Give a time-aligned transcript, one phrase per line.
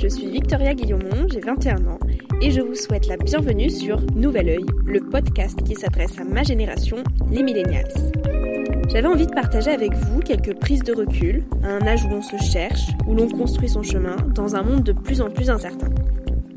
[0.00, 1.98] Je suis Victoria Guillaumont, j'ai 21 ans
[2.42, 6.42] et je vous souhaite la bienvenue sur Nouvel Oeil, le podcast qui s'adresse à ma
[6.42, 6.98] génération,
[7.30, 7.92] les millennials.
[8.88, 12.22] J'avais envie de partager avec vous quelques prises de recul, à un âge où l'on
[12.22, 15.88] se cherche, où l'on construit son chemin, dans un monde de plus en plus incertain.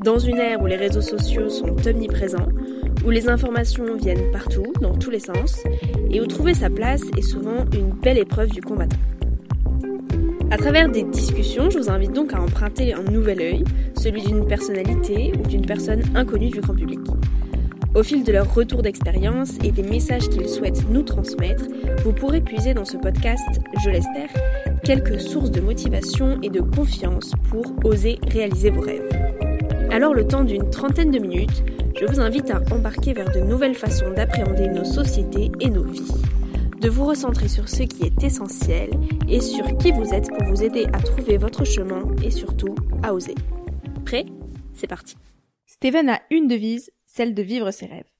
[0.04, 2.48] Dans une ère où les réseaux sociaux sont omniprésents,
[3.06, 5.62] où les informations viennent partout, dans tous les sens,
[6.10, 8.98] et où trouver sa place est souvent une belle épreuve du combattant.
[10.50, 13.64] À travers des discussions, je vous invite donc à emprunter un nouvel œil,
[13.98, 17.00] celui d'une personnalité ou d'une personne inconnue du grand public.
[17.94, 21.64] Au fil de leur retour d'expérience et des messages qu'ils souhaitent nous transmettre,
[22.02, 24.30] vous pourrez puiser dans ce podcast, je l'espère,
[24.84, 29.08] quelques sources de motivation et de confiance pour oser réaliser vos rêves.
[29.90, 31.62] Alors le temps d'une trentaine de minutes,
[32.00, 36.10] je vous invite à embarquer vers de nouvelles façons d'appréhender nos sociétés et nos vies
[36.80, 38.90] de vous recentrer sur ce qui est essentiel
[39.28, 43.14] et sur qui vous êtes pour vous aider à trouver votre chemin et surtout à
[43.14, 43.34] oser.
[44.04, 44.26] Prêt?
[44.74, 45.16] C'est parti.
[45.66, 48.10] Steven a une devise, celle de vivre ses rêves.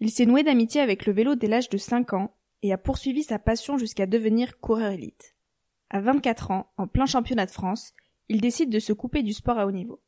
[0.00, 3.22] Il s'est noué d'amitié avec le vélo dès l'âge de 5 ans et a poursuivi
[3.22, 5.34] sa passion jusqu'à devenir coureur élite.
[5.88, 7.94] À 24 ans, en plein championnat de France,
[8.28, 10.02] il décide de se couper du sport à haut niveau.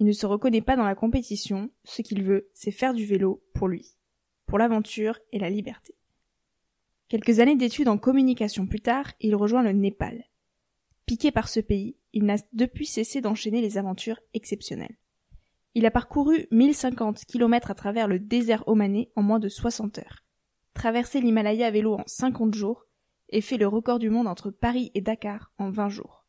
[0.00, 3.44] Il ne se reconnaît pas dans la compétition, ce qu'il veut, c'est faire du vélo
[3.54, 3.94] pour lui,
[4.46, 5.94] pour l'aventure et la liberté.
[7.08, 10.24] Quelques années d'études en communication plus tard, il rejoint le Népal.
[11.06, 14.96] Piqué par ce pays, il n'a depuis cessé d'enchaîner les aventures exceptionnelles.
[15.74, 20.24] Il a parcouru 1050 km à travers le désert omanais en moins de 60 heures,
[20.72, 22.86] traversé l'Himalaya à vélo en 50 jours
[23.28, 26.24] et fait le record du monde entre Paris et Dakar en 20 jours.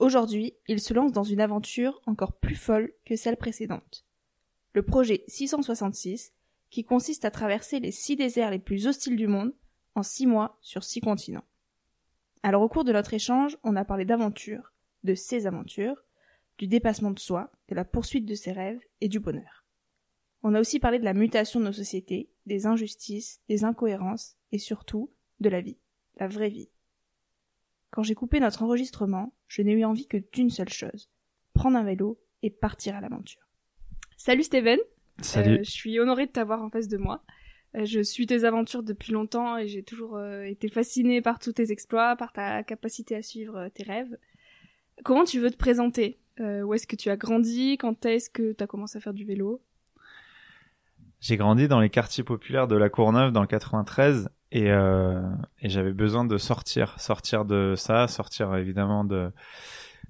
[0.00, 4.04] Aujourd'hui, il se lance dans une aventure encore plus folle que celle précédente.
[4.74, 6.32] Le projet 666,
[6.70, 9.54] qui consiste à traverser les six déserts les plus hostiles du monde
[9.98, 11.44] en six mois sur six continents.
[12.42, 14.72] Alors au cours de notre échange, on a parlé d'aventure,
[15.02, 16.04] de ses aventures,
[16.56, 19.64] du dépassement de soi, de la poursuite de ses rêves et du bonheur.
[20.44, 24.58] On a aussi parlé de la mutation de nos sociétés, des injustices, des incohérences et
[24.58, 25.10] surtout
[25.40, 25.78] de la vie,
[26.18, 26.70] la vraie vie.
[27.90, 31.10] Quand j'ai coupé notre enregistrement, je n'ai eu envie que d'une seule chose,
[31.54, 33.48] prendre un vélo et partir à l'aventure.
[34.16, 34.78] Salut Steven
[35.20, 35.58] Salut.
[35.58, 37.24] Euh, je suis honorée de t'avoir en face de moi.
[37.76, 41.52] Euh, je suis tes aventures depuis longtemps et j'ai toujours euh, été fascinée par tous
[41.52, 44.16] tes exploits, par ta capacité à suivre euh, tes rêves.
[45.04, 46.18] Comment tu veux te présenter?
[46.40, 47.78] Où est-ce que tu as grandi?
[47.78, 49.60] Quand est-ce que tu as commencé à faire du vélo?
[51.18, 55.92] J'ai grandi dans les quartiers populaires de la Courneuve dans le 93 et, et j'avais
[55.92, 59.32] besoin de sortir, sortir de ça, sortir évidemment de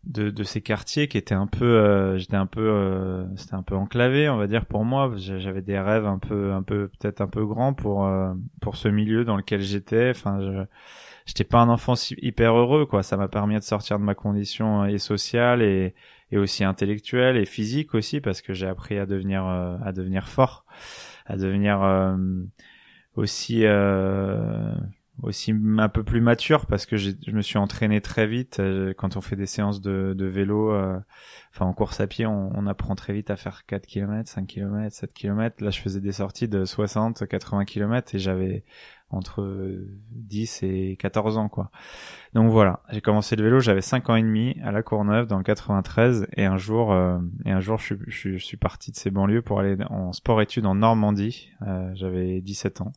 [0.04, 3.62] de, de ces quartiers qui étaient un peu euh, j'étais un peu euh, c'était un
[3.62, 5.12] peu enclavé on va dire pour moi.
[5.16, 8.88] J'avais des rêves un peu un peu peut-être un peu grands pour euh, pour ce
[8.88, 10.10] milieu dans lequel j'étais.
[10.10, 10.64] Enfin je
[11.26, 13.03] j'étais pas un enfant hyper heureux quoi.
[13.03, 15.95] Ça m'a permis de sortir de ma condition et sociale et
[16.30, 20.65] et aussi intellectuelle et physique aussi parce que j'ai appris à devenir à devenir fort
[21.27, 21.80] à devenir
[23.16, 23.65] aussi
[25.22, 29.16] aussi un peu plus mature parce que je me suis entraîné très vite euh, quand
[29.16, 30.97] on fait des séances de, de vélo euh,
[31.53, 34.47] enfin en course à pied on, on, apprend très vite à faire 4 km 5
[34.47, 38.65] km 7 km là je faisais des sorties de 60 80 km et j'avais
[39.10, 39.74] entre
[40.10, 41.70] 10 et 14 ans quoi.
[42.34, 45.38] Donc voilà j'ai commencé le vélo j'avais 5 ans et demi à la Courneuve dans
[45.38, 48.97] le 93 et un jour euh, et un jour je, je, je, suis parti de
[48.97, 51.50] ces banlieues pour aller en sport études en Normandie
[51.94, 52.92] j'avais 17 ans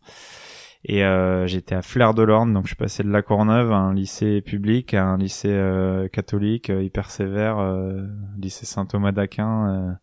[0.84, 3.78] Et euh, j'étais à Fleur de l'Orne, donc je suis passé de la Courneuve à
[3.78, 8.08] un lycée public, à un lycée euh, catholique euh, hyper sévère, euh,
[8.38, 10.00] lycée Saint-Thomas d'Aquin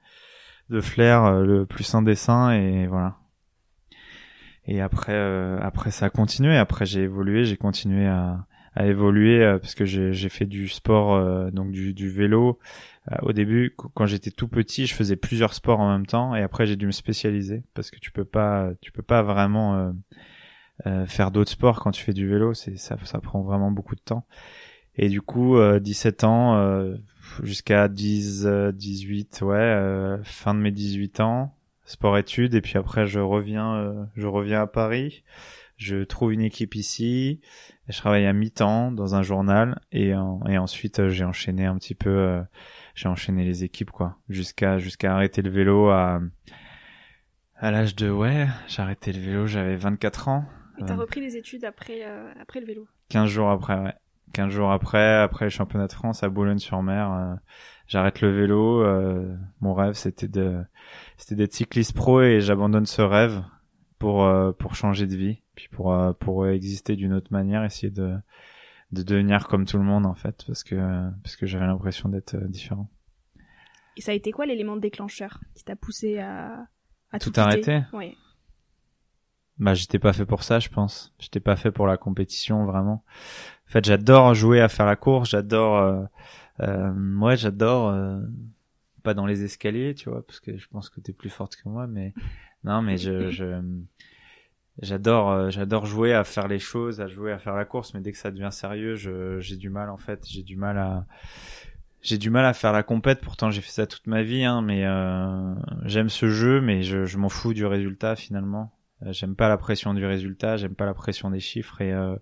[0.70, 3.16] de Flers, le plus saint des saints, et voilà.
[4.66, 5.16] Et après,
[5.62, 6.56] après ça a continué.
[6.56, 11.72] Après j'ai évolué, j'ai continué à, à évoluer parce que j'ai fait du sport, donc
[11.72, 12.58] du, du vélo.
[13.22, 16.66] au début, quand j'étais tout petit, je faisais plusieurs sports en même temps, et après
[16.66, 19.90] j'ai dû me spécialiser parce que tu peux pas, tu peux pas vraiment euh,
[21.06, 24.00] faire d'autres sports quand tu fais du vélo, c'est ça, ça prend vraiment beaucoup de
[24.00, 24.24] temps.
[24.98, 26.96] Et du coup, 17 euh, ans euh,
[27.44, 31.54] jusqu'à 10, 18, ouais, fin de mes 18 ans,
[31.84, 35.22] sport-études, et puis après je reviens, je reviens à Paris.
[35.76, 37.40] Je trouve une équipe ici.
[37.88, 40.08] Je travaille à mi-temps dans un journal et,
[40.48, 42.42] et ensuite j'ai enchaîné un petit peu.
[42.96, 46.20] j'ai enchaîné les équipes quoi, jusqu'à jusqu'à arrêter le vélo à
[47.54, 50.44] à l'âge de ouais, j'ai arrêté le vélo, j'avais 24 ans.
[50.78, 53.94] Et t'as repris les études après, euh, après le vélo 15 jours après, ouais.
[54.32, 57.34] 15 jours après, après le championnat de France à Boulogne-sur-Mer, euh,
[57.86, 58.82] j'arrête le vélo.
[58.82, 60.62] Euh, mon rêve, c'était de,
[61.16, 63.42] c'était d'être cycliste pro et j'abandonne ce rêve
[63.98, 68.14] pour pour changer de vie, puis pour pour exister d'une autre manière, essayer de
[68.92, 70.76] de devenir comme tout le monde en fait, parce que
[71.22, 72.88] parce que j'avais l'impression d'être différent.
[73.96, 76.66] Et ça a été quoi l'élément déclencheur qui t'a poussé à
[77.10, 77.82] à tout, tout arrêter?
[79.58, 81.12] Bah, j'étais pas fait pour ça, je pense.
[81.18, 83.02] J'étais pas fait pour la compétition, vraiment.
[83.68, 86.02] En fait, j'adore jouer à faire la course, j'adore, euh,
[86.60, 88.20] euh, ouais, j'adore, euh,
[89.02, 91.68] pas dans les escaliers, tu vois, parce que je pense que t'es plus forte que
[91.68, 92.14] moi, mais
[92.64, 93.60] non, mais je, je
[94.80, 98.00] j'adore, euh, j'adore jouer à faire les choses, à jouer à faire la course, mais
[98.00, 101.04] dès que ça devient sérieux, je, j'ai du mal, en fait, j'ai du mal à,
[102.02, 103.20] j'ai du mal à faire la compète.
[103.20, 105.54] Pourtant, j'ai fait ça toute ma vie, hein, mais euh,
[105.84, 108.72] j'aime ce jeu, mais je, je m'en fous du résultat finalement.
[109.04, 112.16] Euh, j'aime pas la pression du résultat, j'aime pas la pression des chiffres et euh,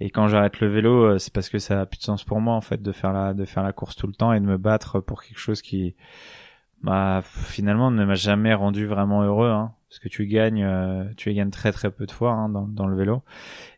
[0.00, 2.40] et quand j'arrête le vélo, euh, c'est parce que ça a plus de sens pour
[2.40, 4.44] moi en fait de faire la de faire la course tout le temps et de
[4.44, 5.94] me battre pour quelque chose qui
[6.82, 10.66] bah finalement ne m'a jamais rendu vraiment heureux hein, parce que tu gagnes
[11.16, 13.22] tu gagnes très très peu de fois hein, dans dans le vélo.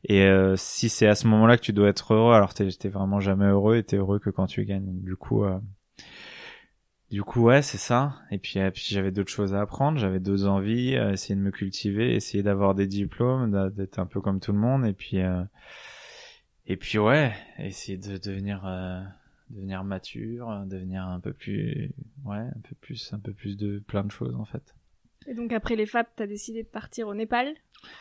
[0.05, 0.27] Et
[0.57, 3.77] si c'est à ce moment-là que tu dois être heureux alors t'es vraiment jamais heureux
[3.77, 5.03] et t'es heureux que quand tu gagnes.
[5.03, 5.45] Du coup
[7.11, 8.17] du coup, ouais, c'est ça.
[8.31, 9.99] Et puis, puis j'avais d'autres choses à apprendre.
[9.99, 14.21] J'avais d'autres envies, euh, essayer de me cultiver, essayer d'avoir des diplômes, d'être un peu
[14.21, 14.87] comme tout le monde.
[14.87, 15.43] Et puis, euh,
[16.67, 19.03] et puis ouais, essayer de devenir, euh,
[19.51, 21.93] devenir mature, devenir un peu plus,
[22.25, 24.75] ouais, un peu plus, un peu plus de plein de choses en fait.
[25.27, 27.55] Et donc après les FAP, t'as décidé de partir au Népal,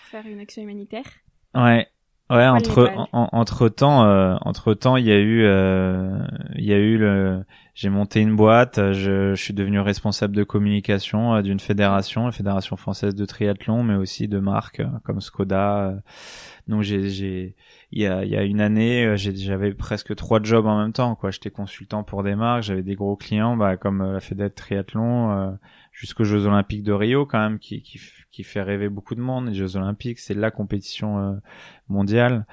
[0.04, 1.06] faire une action humanitaire?
[1.54, 1.88] Ouais,
[2.30, 6.26] Ouais, entre entre temps, euh, entre temps, il y a eu, euh,
[6.56, 7.44] il y a eu le,
[7.76, 12.32] j'ai monté une boîte, je, je, suis devenu responsable de communication euh, d'une fédération, la
[12.32, 15.96] fédération française de triathlon, mais aussi de marques euh, comme Skoda.
[16.68, 17.56] Donc j'ai, j'ai,
[17.92, 21.16] il y a, il y a une année, j'avais presque trois jobs en même temps,
[21.16, 21.30] quoi.
[21.30, 25.58] J'étais consultant pour des marques, j'avais des gros clients, bah comme la fédération triathlon,
[26.04, 27.98] jusqu'aux Jeux Olympiques de Rio quand même, qui, qui
[28.30, 29.48] qui fait rêver beaucoup de monde.
[29.48, 31.34] Les Jeux Olympiques, c'est la compétition euh,
[31.88, 32.46] mondiale.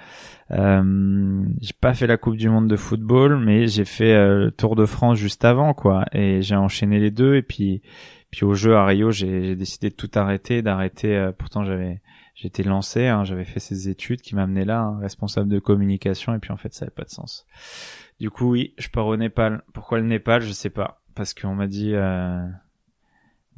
[0.50, 4.50] Euh, j'ai pas fait la Coupe du Monde de football, mais j'ai fait euh, le
[4.50, 6.04] Tour de France juste avant, quoi.
[6.12, 7.34] Et j'ai enchaîné les deux.
[7.34, 7.82] Et puis,
[8.30, 11.16] puis au jeu à Rio, j'ai décidé de tout arrêter, d'arrêter.
[11.16, 12.02] Euh, pourtant, j'avais
[12.34, 16.34] j'étais lancé, hein, j'avais fait ces études qui m'amenaient là, hein, responsable de communication.
[16.34, 17.46] Et puis en fait, ça avait pas de sens.
[18.20, 19.62] Du coup, oui, je pars au Népal.
[19.72, 20.42] Pourquoi le Népal?
[20.42, 21.02] Je sais pas.
[21.14, 22.46] Parce qu'on m'a dit, euh,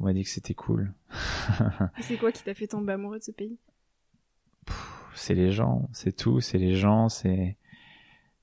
[0.03, 0.93] on m'a dit que c'était cool.
[2.01, 3.57] c'est quoi qui t'a fait tomber amoureux de ce pays?
[5.15, 7.55] C'est les gens, c'est tout, c'est les gens, c'est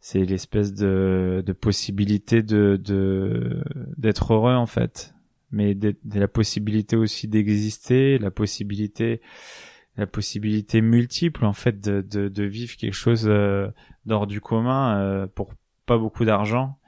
[0.01, 3.63] c'est l'espèce de, de possibilité de de
[3.99, 5.15] d'être heureux en fait,
[5.51, 9.21] mais de, la possibilité aussi d'exister, la possibilité
[9.99, 13.69] la possibilité multiple en fait de de, de vivre quelque chose euh,
[14.07, 15.53] d'hors du commun euh, pour
[15.85, 16.79] pas beaucoup d'argent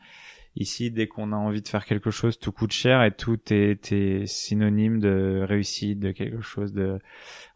[0.55, 4.27] Ici, dès qu'on a envie de faire quelque chose, tout coûte cher et tout est,
[4.27, 6.99] synonyme de réussite, de quelque chose de.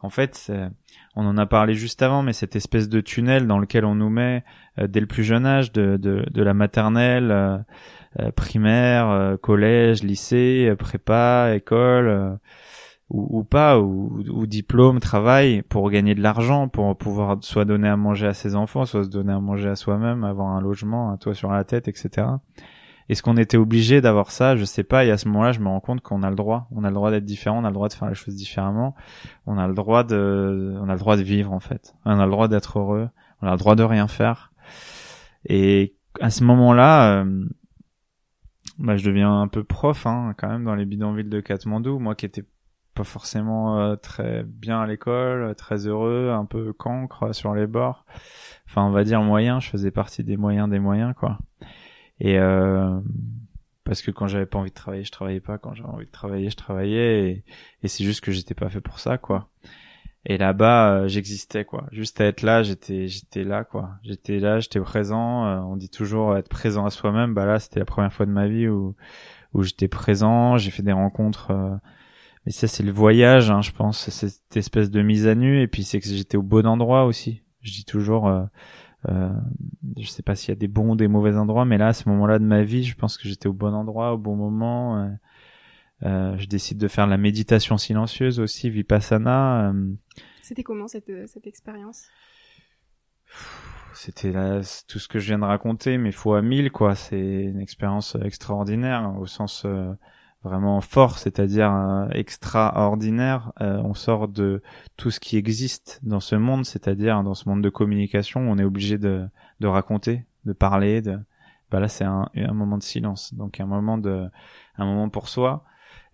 [0.01, 0.51] En fait,
[1.15, 4.11] on en a parlé juste avant, mais cette espèce de tunnel dans lequel on nous
[4.11, 4.45] met
[4.79, 7.59] euh, dès le plus jeune âge, de, de, la maternelle, euh,
[8.21, 12.39] euh, primaire, collège, lycée, prépa, école.
[13.09, 17.87] Ou, ou, pas, ou, ou, diplôme, travail, pour gagner de l'argent, pour pouvoir soit donner
[17.87, 21.13] à manger à ses enfants, soit se donner à manger à soi-même, avoir un logement,
[21.13, 22.27] un toit sur la tête, etc.
[23.09, 24.57] Est-ce qu'on était obligé d'avoir ça?
[24.57, 25.05] Je sais pas.
[25.05, 26.69] Et à ce moment-là, je me rends compte qu'on a le droit.
[26.73, 27.61] On a le droit d'être différent.
[27.61, 28.95] On a le droit de faire les choses différemment.
[29.47, 31.95] On a le droit de, on a le droit de vivre en fait.
[32.05, 33.09] On a le droit d'être heureux.
[33.43, 34.53] On a le droit de rien faire.
[35.45, 37.45] Et à ce moment-là, euh,
[38.79, 41.99] bah, je deviens un peu prof hein, quand même dans les bidonvilles de Katmandou.
[41.99, 42.45] Moi qui étais
[42.95, 48.05] pas forcément euh, très bien à l'école, très heureux, un peu cancre sur les bords.
[48.69, 49.61] Enfin, on va dire moyen.
[49.61, 51.39] Je faisais partie des moyens des moyens, quoi.
[52.21, 52.99] Et euh,
[53.87, 55.59] parce que quand j'avais pas envie de travailler, je travaillais pas.
[55.59, 57.45] Quand j'avais envie de travailler, je travaillais.
[57.83, 59.49] Et, c'est juste que j'étais pas fait pour ça, quoi.
[60.25, 61.87] Et là-bas, euh, j'existais, quoi.
[61.93, 63.91] Juste à être là, j'étais, j'étais là, quoi.
[64.03, 65.47] J'étais là, j'étais présent.
[65.47, 67.33] Euh, on dit toujours être présent à soi-même.
[67.33, 68.97] Bah là, c'était la première fois de ma vie où
[69.55, 70.59] où j'étais présent.
[70.59, 71.53] J'ai fait des rencontres.
[71.53, 71.77] Euh,
[72.45, 74.11] mais ça, c'est le voyage, hein, je pense.
[74.11, 75.61] Cette espèce de mise à nu.
[75.63, 77.43] Et puis c'est que j'étais au bon endroit aussi.
[77.63, 78.29] Je dis toujours.
[79.09, 79.33] Euh,
[79.97, 81.93] je sais pas s'il y a des bons ou des mauvais endroits, mais là, à
[81.93, 85.11] ce moment-là de ma vie, je pense que j'étais au bon endroit, au bon moment.
[86.03, 89.71] Euh, je décide de faire la méditation silencieuse aussi, vipassana.
[89.71, 89.93] Euh,
[90.43, 92.05] C'était comment cette, euh, cette expérience?
[93.95, 94.33] C'était
[94.87, 96.95] tout ce que je viens de raconter, mais fois mille, quoi.
[96.95, 99.91] C'est une expérience extraordinaire au sens euh,
[100.43, 103.53] vraiment fort, c'est-à-dire extraordinaire.
[103.61, 104.63] on sort de
[104.97, 108.65] tout ce qui existe dans ce monde, c'est-à-dire dans ce monde de communication, on est
[108.65, 109.27] obligé de,
[109.61, 111.03] de raconter, de parler.
[111.03, 111.19] De...
[111.71, 114.29] Bah là, c'est un, un moment de silence, donc un moment de,
[114.79, 115.65] un moment pour soi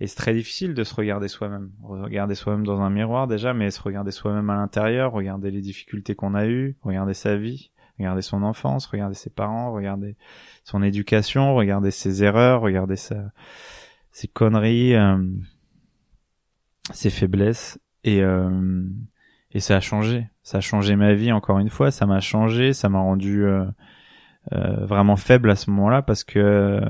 [0.02, 1.70] et c'est très difficile de se regarder soi-même.
[1.80, 6.16] Regarder soi-même dans un miroir déjà, mais se regarder soi-même à l'intérieur, regarder les difficultés
[6.16, 10.16] qu'on a eues, regarder sa vie, regarder son enfance, regarder ses parents, regarder
[10.64, 13.30] son éducation, regarder ses erreurs, regarder sa,
[14.12, 15.18] ses conneries, euh,
[16.92, 17.78] ses faiblesses.
[18.04, 18.84] Et, euh,
[19.50, 20.28] et ça a changé.
[20.42, 21.90] Ça a changé ma vie encore une fois.
[21.90, 22.72] Ça m'a changé.
[22.72, 23.64] Ça m'a rendu euh,
[24.52, 26.80] euh vraiment faible à ce moment-là parce que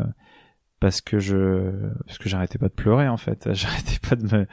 [0.81, 1.71] parce que je
[2.07, 4.47] parce que j'arrêtais pas de pleurer en fait j'arrêtais pas de me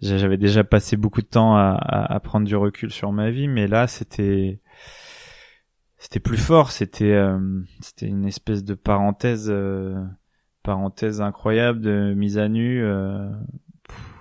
[0.00, 3.66] j'avais déjà passé beaucoup de temps à, à, prendre du recul sur ma vie mais
[3.66, 4.60] là c'était
[5.98, 7.38] c'était plus fort c'était euh,
[7.80, 10.00] c'était une espèce de parenthèse euh,
[10.66, 13.30] parenthèse incroyable de mise à nu euh,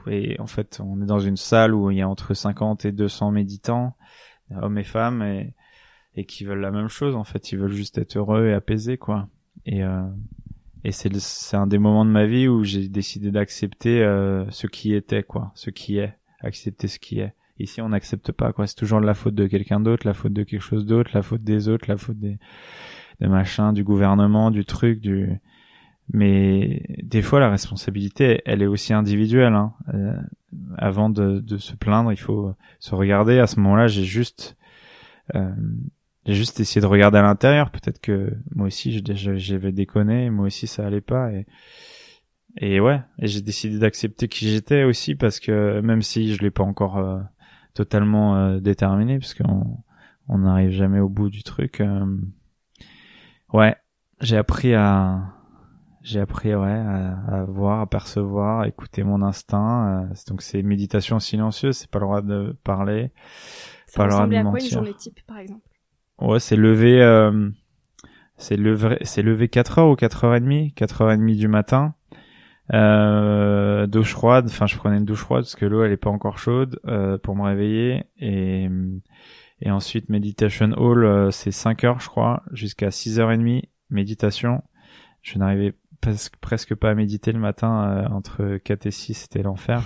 [0.08, 2.92] et en fait on est dans une salle où il y a entre 50 et
[2.92, 3.98] 200 méditants
[4.62, 5.54] hommes et femmes et
[6.16, 7.52] et qui veulent la même chose en fait.
[7.52, 9.28] Ils veulent juste être heureux et apaisés quoi.
[9.66, 9.82] Et
[10.84, 14.68] et c'est c'est un des moments de ma vie où j'ai décidé d'accepter euh, ce
[14.68, 15.52] qui était quoi.
[15.56, 16.14] Ce qui est.
[16.42, 17.34] Accepter ce qui est.
[17.60, 18.68] Ici on n'accepte pas quoi.
[18.68, 21.44] C'est toujours la faute de quelqu'un d'autre la faute de quelque chose d'autre la faute
[21.44, 22.38] des autres la faute des
[23.22, 25.40] des machins du gouvernement du truc du
[26.14, 29.74] mais des fois la responsabilité elle est aussi individuelle hein.
[29.94, 30.16] Euh,
[30.78, 34.56] avant de, de se plaindre il faut se regarder à ce moment-là j'ai juste
[35.36, 35.52] euh,
[36.26, 37.70] j'ai juste essayé de regarder à l'intérieur.
[37.70, 41.32] Peut-être que moi aussi, j'avais déconné, moi aussi ça allait pas.
[41.32, 41.46] Et,
[42.58, 46.52] et ouais, et j'ai décidé d'accepter qui j'étais aussi parce que même si je l'ai
[46.52, 47.20] pas encore euh,
[47.74, 49.78] totalement euh, déterminé, parce qu'on
[50.28, 51.82] on n'arrive jamais au bout du truc.
[51.82, 52.18] Euh,
[53.54, 53.76] ouais,
[54.22, 55.35] j'ai appris à
[56.06, 60.08] j'ai appris ouais à, à, voir, à percevoir, à écouter mon instinct.
[60.28, 63.12] donc c'est méditation silencieuse, c'est pas le droit de parler,
[63.88, 65.68] ça pas le droit de à quoi une journée type par exemple?
[66.20, 67.50] Ouais, c'est levé, euh,
[68.38, 71.38] c'est levé, c'est levé 4 heures ou 4 heures et demie, 4 heures et demie
[71.38, 71.96] du matin.
[72.74, 76.10] Euh, douche froide, enfin je prenais une douche froide parce que l'eau elle est pas
[76.10, 78.68] encore chaude euh, pour me réveiller et
[79.62, 83.70] et ensuite meditation hall euh, c'est 5 heures je crois jusqu'à 6 heures et demie
[83.90, 84.64] méditation.
[85.22, 85.74] Je n'arrivais
[86.42, 89.84] presque pas à méditer le matin euh, entre 4 et 6 c'était l'enfer.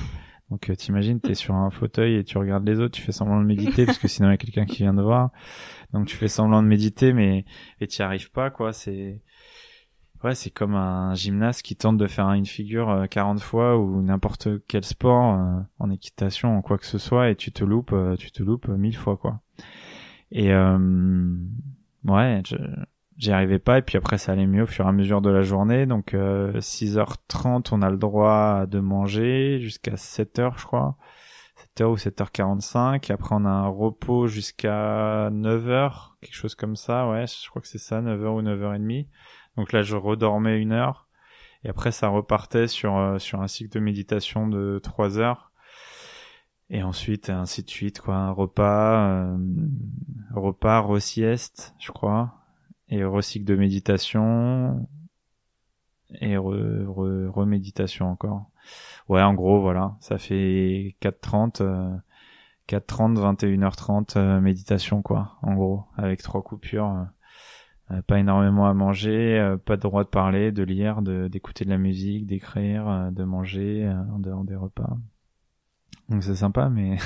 [0.49, 3.39] Donc euh, t'imagines, t'es sur un fauteuil et tu regardes les autres, tu fais semblant
[3.39, 5.29] de méditer parce que sinon il y a quelqu'un qui vient de voir.
[5.93, 7.45] Donc tu fais semblant de méditer mais
[7.81, 8.73] et t'y arrives pas quoi.
[8.73, 9.21] C'est
[10.23, 14.01] ouais, c'est comme un gymnaste qui tente de faire une figure 40 euh, fois ou
[14.01, 17.95] n'importe quel sport euh, en équitation, en quoi que ce soit et tu te loupes,
[18.17, 19.41] tu te loupes mille fois quoi.
[20.31, 22.55] Et ouais, je,
[23.19, 25.29] j'y arrivais pas et puis après ça allait mieux au fur et à mesure de
[25.29, 25.85] la journée.
[25.85, 30.95] Donc euh, 6h30 on a le droit de manger jusqu'à 7h je crois.
[31.77, 37.09] 7h ou 7h45 après on a un repos jusqu'à 9h quelque chose comme ça.
[37.09, 39.07] Ouais je crois que c'est ça 9h ou 9h30
[39.57, 41.07] donc là je redormais une heure.
[41.65, 45.51] Et après ça repartait sur euh, sur un cycle de méditation de 3 heures.
[46.69, 48.15] Et ensuite ainsi de suite quoi.
[48.15, 49.37] Un repas euh,
[50.33, 52.38] repas re-sieste je crois
[52.89, 54.87] et recycle de méditation
[56.21, 58.49] et reméditation encore.
[59.07, 61.95] Ouais, en gros, voilà, ça fait 4h30, euh,
[62.67, 67.07] 4h30, 21h30 méditation, quoi, en gros, avec trois coupures.
[67.91, 71.69] Euh, pas énormément à manger, euh, pas de droit de parler, de lire, d'écouter de,
[71.71, 74.97] la musique, d'écrire, euh, de manger en dehors des repas.
[76.09, 76.97] Donc c'est sympa, mais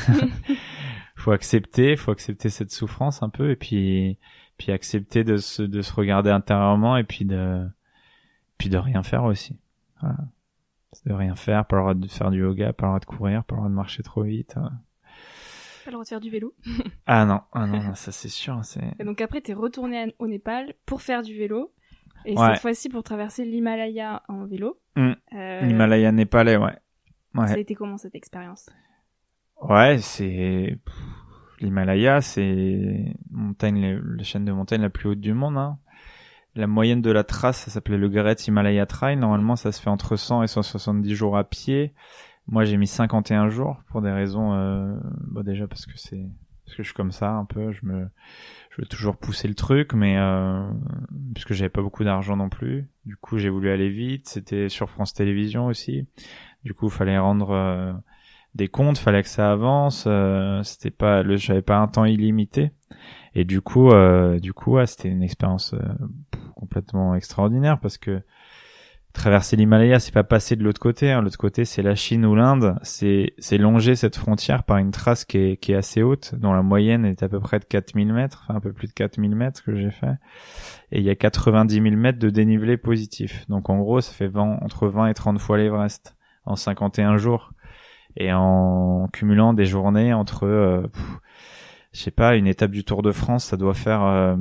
[1.16, 4.18] faut accepter, faut accepter cette souffrance un peu, et puis
[4.58, 7.68] puis accepter de se de se regarder intérieurement et puis de
[8.58, 9.58] puis de rien faire aussi.
[10.02, 10.18] Voilà.
[11.06, 13.44] de rien faire, pas le droit de faire du yoga, pas le droit de courir,
[13.44, 14.56] pas le droit de marcher trop vite.
[14.56, 14.72] Pas
[15.88, 16.54] le droit de faire du vélo.
[17.06, 18.60] ah non, ah non, ça c'est sûr.
[18.64, 18.94] C'est...
[19.00, 21.74] Et donc après, t'es retourné au Népal pour faire du vélo.
[22.26, 24.80] Et cette fois-ci pour traverser l'Himalaya en vélo.
[24.96, 25.12] Mm.
[25.34, 25.62] Euh...
[25.62, 26.78] L'Himalaya népalais, ouais.
[27.36, 27.48] ouais.
[27.48, 28.70] Ça a été comment cette expérience?
[29.62, 30.78] Ouais, c'est
[31.64, 35.58] l'Himalaya, c'est montagne, la chaîne de montagne la plus haute du monde.
[35.58, 35.78] Hein.
[36.56, 39.18] La moyenne de la trace, ça s'appelait le Great Himalaya Trail.
[39.18, 41.94] Normalement, ça se fait entre 100 et 170 jours à pied.
[42.48, 44.96] Moi, j'ai mis 51 jours pour des raisons, euh,
[45.32, 46.30] bah déjà parce que c'est
[46.66, 47.72] parce que je suis comme ça un peu.
[47.72, 48.08] Je me,
[48.70, 50.70] je veux toujours pousser le truc, mais euh,
[51.34, 52.88] puisque j'avais pas beaucoup d'argent non plus.
[53.06, 54.28] Du coup, j'ai voulu aller vite.
[54.28, 56.08] C'était sur France Télévisions aussi.
[56.64, 57.94] Du coup, fallait rendre euh,
[58.56, 60.06] des comptes, fallait que ça avance.
[60.08, 62.72] Euh, c'était pas, le, j'avais pas un temps illimité.
[63.36, 65.80] Et du coup, euh, du coup, c'était une expérience euh,
[66.56, 68.22] complètement extraordinaire parce que
[69.12, 71.12] traverser l'Himalaya, c'est pas passer de l'autre côté.
[71.12, 71.22] Hein.
[71.22, 72.76] L'autre côté, c'est la Chine ou l'Inde.
[72.84, 76.54] C'est, c'est longer cette frontière par une trace qui est, qui est assez haute, dont
[76.54, 79.64] la moyenne est à peu près de 4000 mètres, un peu plus de 4000 mètres
[79.64, 80.16] que j'ai fait.
[80.92, 83.46] Et il y a 90 000 mètres de dénivelé positif.
[83.50, 87.52] Donc en gros, ça fait 20, entre 20 et 30 fois l'Everest en 51 jours
[88.18, 90.88] et en cumulant des journées entre euh,
[91.94, 94.36] je sais pas une étape du Tour de France ça doit faire euh,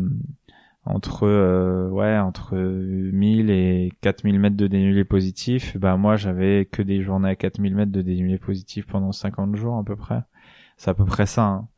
[0.84, 5.76] entre euh, ouais entre 1000 et 4000 mètres de dénivelé positif.
[5.76, 9.76] Bah moi j'avais que des journées à 4000 mètres de dénivelé positif pendant 50 jours
[9.78, 10.22] à peu près.
[10.76, 11.68] C'est à peu près ça hein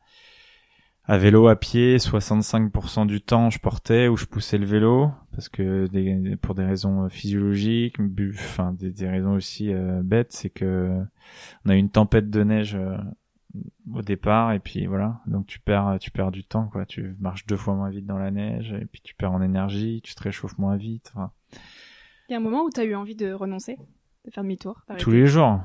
[1.07, 5.49] à vélo, à pied, 65% du temps je portais ou je poussais le vélo parce
[5.49, 7.97] que des, pour des raisons physiologiques,
[8.33, 10.99] enfin des, des, raisons aussi euh, bêtes, c'est que
[11.65, 12.97] on a eu une tempête de neige euh,
[13.93, 17.45] au départ et puis voilà, donc tu perds tu perds du temps quoi, tu marches
[17.45, 20.23] deux fois moins vite dans la neige et puis tu perds en énergie, tu te
[20.23, 21.13] réchauffes moins vite.
[22.29, 23.77] Il y a un moment où tu as eu envie de renoncer,
[24.25, 24.81] de faire demi-tour.
[24.97, 25.59] Tous les jours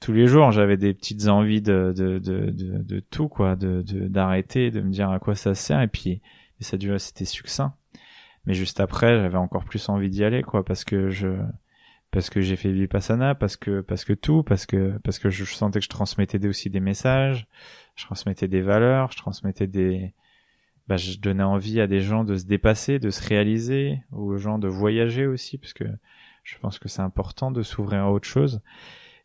[0.00, 4.70] tous les jours, j'avais des petites envies de, de, de, de, tout, quoi, de, d'arrêter,
[4.70, 6.20] de, me dire à quoi ça sert, et puis,
[6.60, 7.74] et ça durait, c'était succinct.
[8.46, 11.28] Mais juste après, j'avais encore plus envie d'y aller, quoi, parce que je,
[12.10, 15.44] parce que j'ai fait Vipassana, parce que, parce que tout, parce que, parce que je
[15.44, 17.46] sentais que je transmettais aussi des messages,
[17.96, 20.14] je transmettais des valeurs, je transmettais des,
[20.86, 24.58] bah, je donnais envie à des gens de se dépasser, de se réaliser, aux gens
[24.58, 25.84] de voyager aussi, parce que
[26.44, 28.60] je pense que c'est important de s'ouvrir à autre chose.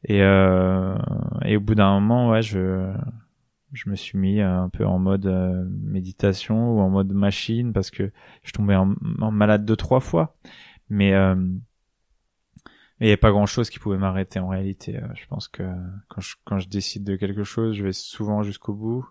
[0.06, 0.98] Et, euh,
[1.46, 2.92] et au bout d'un moment, ouais, je,
[3.74, 7.92] je me suis mis un peu en mode euh, méditation ou en mode machine parce
[7.92, 8.12] que
[8.44, 8.96] je tombais en,
[9.32, 10.36] malade deux trois fois.
[10.90, 11.36] Mais euh,
[13.00, 14.98] il n'y avait pas grand chose qui pouvait m'arrêter en réalité.
[14.98, 15.64] Euh, je pense que
[16.10, 19.06] quand je, quand je décide de quelque chose, je vais souvent jusqu'au bout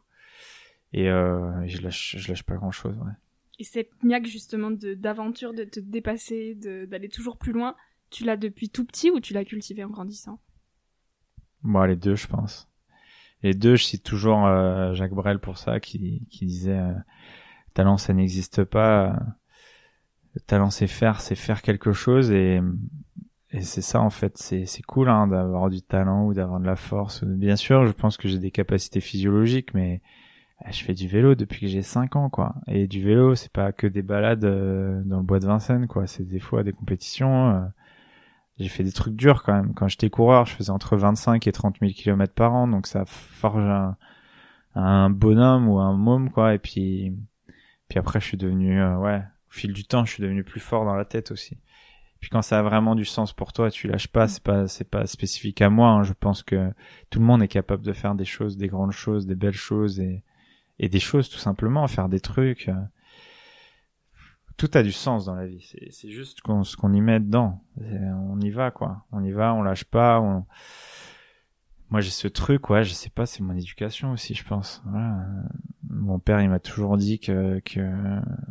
[0.93, 2.97] et euh, je lâche je lâche pas grand chose.
[2.99, 3.13] Ouais.
[3.59, 7.77] Et cette niaque justement de d'aventure, de te dépasser, d'aller toujours plus loin,
[8.11, 10.41] tu l'as depuis tout petit ou tu l'as cultivé en grandissant?
[11.63, 12.69] Moi, les deux, je pense.
[13.43, 16.93] Les deux, je cite toujours euh, Jacques Brel pour ça, qui, qui disait euh,
[17.75, 19.19] talent, ça n'existe pas.
[20.35, 22.61] Le talent, c'est faire, c'est faire quelque chose, et,
[23.51, 24.37] et c'est ça en fait.
[24.39, 27.25] C'est, c'est cool hein, d'avoir du talent ou d'avoir de la force.
[27.25, 30.03] Bien sûr, je pense que j'ai des capacités physiologiques, mais
[30.67, 32.55] euh, je fais du vélo depuis que j'ai 5 ans, quoi.
[32.69, 36.07] Et du vélo, c'est pas que des balades euh, dans le bois de Vincennes, quoi.
[36.07, 37.71] C'est des fois des compétitions
[38.61, 39.75] j'ai fait des trucs durs quand même.
[39.75, 43.05] Quand j'étais coureur, je faisais entre 25 et 30 000 km par an, donc ça
[43.07, 43.97] forge un,
[44.75, 46.55] un bonhomme ou un môme, quoi.
[46.55, 47.17] Et puis,
[47.89, 50.61] puis après, je suis devenu, euh, ouais, au fil du temps, je suis devenu plus
[50.61, 51.59] fort dans la tête aussi.
[52.21, 54.29] Puis quand ça a vraiment du sens pour toi, tu lâches pas.
[54.29, 55.89] C'est pas, c'est pas spécifique à moi.
[55.89, 56.03] Hein.
[56.03, 56.71] Je pense que
[57.09, 60.01] tout le monde est capable de faire des choses, des grandes choses, des belles choses
[60.01, 60.23] et,
[60.79, 62.71] et des choses tout simplement, faire des trucs.
[64.61, 65.75] Tout a du sens dans la vie.
[65.89, 67.65] C'est juste qu'on, ce qu'on y met dedans.
[67.81, 69.07] On y va, quoi.
[69.11, 70.21] On y va, on lâche pas.
[71.89, 74.83] Moi, j'ai ce truc, ouais, je sais pas, c'est mon éducation aussi, je pense.
[75.89, 77.81] Mon père, il m'a toujours dit que, que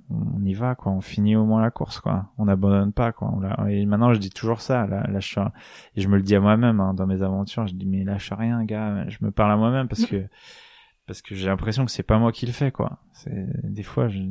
[0.10, 0.94] on y va, quoi.
[0.94, 2.32] On finit au moins la course, quoi.
[2.40, 3.32] On n'abandonne pas, quoi.
[3.70, 4.88] et maintenant, je dis toujours ça.
[4.88, 5.38] Là, lâche
[5.96, 7.68] Et je me le dis à moi-même hein, dans mes aventures.
[7.68, 9.08] Je dis mais lâche rien, gars.
[9.10, 10.26] Je me parle à moi-même parce que
[11.06, 12.98] parce que j'ai l'impression que c'est pas moi qui le fais, quoi.
[13.14, 14.22] C'est des fois, je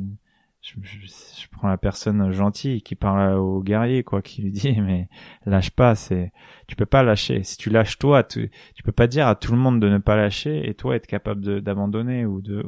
[0.81, 5.09] je, je, prends la personne gentille qui parle au guerrier quoi qui lui dit mais
[5.45, 6.31] lâche pas c'est
[6.67, 7.43] tu peux pas lâcher.
[7.43, 9.97] Si tu lâches toi tu, tu peux pas dire à tout le monde de ne
[9.97, 12.65] pas lâcher et toi être capable d'abandonner ou de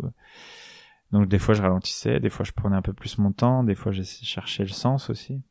[1.11, 3.75] donc des fois je ralentissais des fois je prenais un peu plus mon temps des
[3.75, 5.41] fois je cherchais le sens aussi.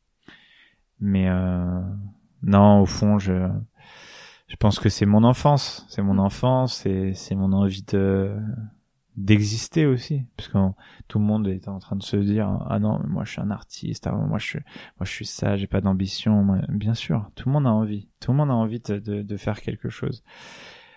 [1.00, 1.80] Mais euh,
[2.42, 3.48] non au fond je
[4.50, 5.86] je pense que c'est mon enfance.
[5.88, 8.36] C'est mon enfance et c'est mon envie de
[9.16, 10.58] d'exister aussi parce que
[11.08, 13.50] tout le monde est en train de se dire ah non moi je suis un
[13.50, 14.58] artiste ah, moi je suis
[14.98, 17.30] moi je suis ça j'ai pas d'ambition bien sûr.
[17.34, 18.08] Tout le monde a envie.
[18.20, 20.22] Tout le monde a envie de, de, de faire quelque chose.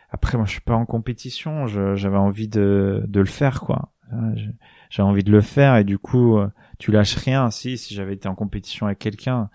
[0.09, 3.93] Après moi je suis pas en compétition j'avais envie de, de le faire quoi.
[4.89, 7.49] J'ai envie de le faire et du coup euh, tu lâches rien.
[7.49, 9.49] Si si j'avais été en compétition avec quelqu'un.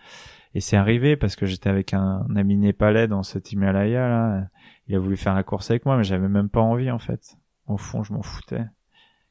[0.55, 4.49] Et c'est arrivé parce que j'étais avec un, ami népalais dans cet Himalaya là.
[4.89, 7.39] Il a voulu faire la course avec moi mais j'avais même pas envie en fait
[7.69, 8.65] au fond, je m'en foutais.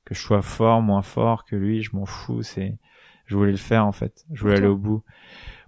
[0.06, 2.41] Que je sois fort, moins fort que lui, je m'en fous.
[2.41, 2.78] C'est,
[3.26, 4.26] je voulais le faire en fait.
[4.32, 5.04] Je voulais aller au bout.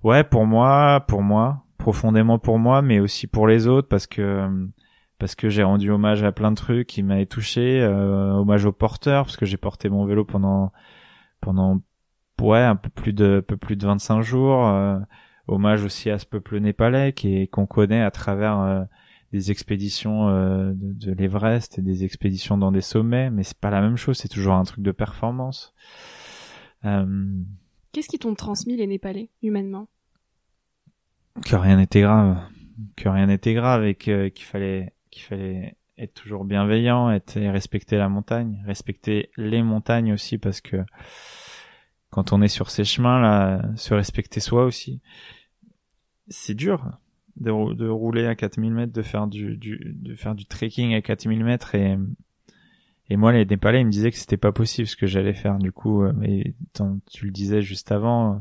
[0.04, 4.48] Ouais, pour moi, pour moi, profondément pour moi, mais aussi pour les autres parce que
[5.18, 8.72] parce que j'ai rendu hommage à plein de trucs qui m'avaient touché, euh, hommage aux
[8.72, 10.72] porteurs parce que j'ai porté mon vélo pendant
[11.42, 11.82] pendant
[12.42, 14.68] ouais un peu plus de un peu plus de 25 jours.
[14.68, 15.00] Euh,
[15.48, 18.84] hommage aussi à ce peuple népalais qui qu'on connaît à travers euh,
[19.32, 23.82] des expéditions euh, de, l'Everest et des expéditions dans des sommets, mais c'est pas la
[23.82, 25.74] même chose, c'est toujours un truc de performance.
[26.86, 27.42] Euh,
[27.92, 29.88] Qu'est-ce qui t'ont transmis les Népalais, humainement?
[31.46, 32.38] Que rien n'était grave,
[32.96, 37.98] que rien n'était grave et qu'il fallait qu'il fallait être toujours bienveillant, être et respecter
[37.98, 40.78] la montagne, respecter les montagnes aussi parce que
[42.10, 45.02] quand on est sur ces chemins là, se respecter soi aussi,
[46.30, 47.00] c'est dur
[47.40, 51.02] de, de, rouler à 4000 mètres, de faire du, du, de faire du trekking à
[51.02, 51.98] 4000 mètres et,
[53.10, 55.58] et moi, les Népalais, ils me disaient que c'était pas possible ce que j'allais faire.
[55.58, 56.54] Du coup, euh, mais
[57.12, 58.38] tu le disais juste avant, euh,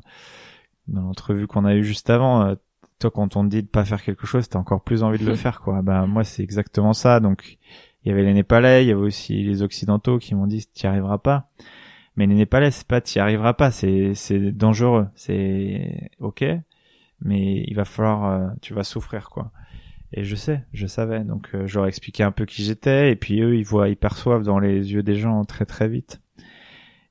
[0.89, 2.55] dans l'entrevue qu'on a eu juste avant, euh,
[2.99, 5.25] toi, quand on te dit de pas faire quelque chose, t'as encore plus envie de
[5.25, 5.81] le faire, quoi.
[5.81, 7.19] Bah, moi, c'est exactement ça.
[7.21, 7.59] Donc,
[8.05, 10.87] il y avait les Népalais, il y avait aussi les Occidentaux qui m'ont dit, t'y
[10.87, 11.51] arriveras pas.
[12.17, 15.07] Mais les Népalais, c'est pas t'y arriveras pas, c'est, c'est dangereux.
[15.15, 16.45] C'est, ok
[17.21, 19.53] mais il va falloir, euh, tu vas souffrir quoi.
[20.13, 23.41] Et je sais, je savais, donc euh, j'aurais expliqué un peu qui j'étais, et puis
[23.43, 26.21] eux, ils voient, ils perçoivent dans les yeux des gens très très vite.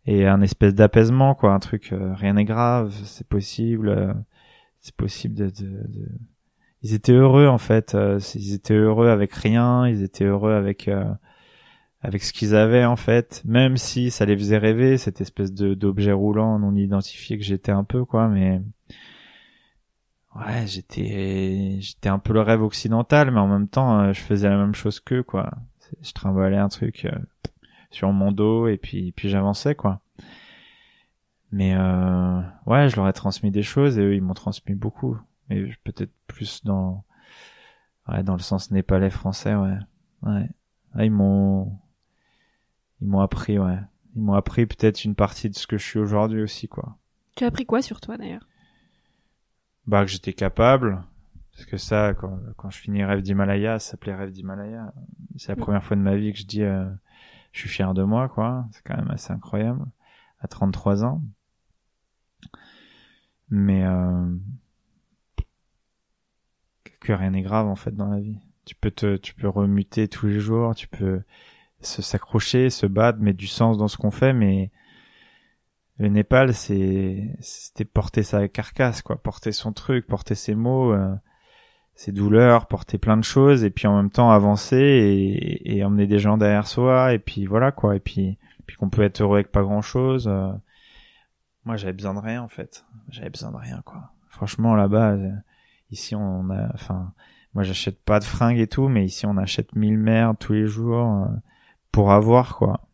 [0.06, 4.16] Et un espèce d'apaisement, quoi, un truc, euh, rien n'est grave, c'est possible,
[4.80, 6.10] c'est possible de, de, de,
[6.82, 7.96] Ils étaient heureux en fait,
[8.36, 10.90] ils étaient heureux avec rien, ils étaient heureux avec
[12.02, 16.12] avec ce qu'ils avaient en fait, même si ça les faisait rêver, cette espèce d'objet
[16.12, 18.62] roulant non identifié que j'étais un peu, quoi, mais
[20.38, 24.50] ouais, j'étais, j'étais un peu le rêve occidental, mais en même temps, euh, je faisais
[24.50, 25.52] la même chose qu'eux, quoi.
[26.02, 27.18] Je trimballais un truc euh,
[27.92, 30.02] sur mon dos et puis, puis j'avançais, quoi.
[31.52, 35.18] Mais euh, ouais, je leur ai transmis des choses et eux, ils m'ont transmis beaucoup.
[35.50, 37.06] Et peut-être plus dans,
[38.10, 39.78] ouais, dans le sens népalais français, ouais.
[40.24, 40.50] Ouais.
[41.06, 41.78] ils m'ont,
[43.02, 43.80] ils m'ont appris, ouais.
[44.16, 46.98] Ils m'ont appris peut-être une partie de ce que je suis aujourd'hui aussi, quoi.
[47.36, 48.46] Tu as appris quoi sur toi d'ailleurs?
[49.88, 51.02] Bah que j'étais capable
[51.54, 54.94] parce que ça quand, quand je finis rêve d'Himalaya ça s'appelait rêve d'Himalaya.
[55.38, 55.60] C'est la mm.
[55.60, 56.86] première fois de ma vie que je dis euh,
[57.52, 58.68] je suis fier de moi quoi.
[58.72, 59.86] C'est quand même assez incroyable
[60.40, 61.24] à 33 ans.
[63.50, 64.36] Mais euh,
[67.00, 68.40] que rien n'est grave en fait dans la vie.
[68.66, 71.22] Tu peux te tu peux remuter tous les jours tu peux
[71.80, 74.72] se s'accrocher se battre mettre du sens dans ce qu'on fait mais
[76.00, 81.16] le Népal, c'est c'était porter sa carcasse, quoi, porter son truc, porter ses mots, euh,
[81.96, 86.20] ses douleurs, porter plein de choses, et puis en même temps avancer et, emmener des
[86.20, 89.52] gens derrière soi, et puis voilà quoi, et puis puis qu'on peut être heureux avec
[89.52, 90.28] pas grand chose.
[90.28, 90.52] Euh.
[91.64, 94.12] Moi, j'avais besoin de rien en fait, j'avais besoin de rien quoi.
[94.30, 95.32] Franchement, là-bas, euh,
[95.90, 97.14] ici on a, enfin,
[97.56, 100.68] moi j'achète pas de fringues et tout, mais ici on achète mille merdes tous les
[100.68, 101.28] jours
[101.92, 102.87] pour avoir quoi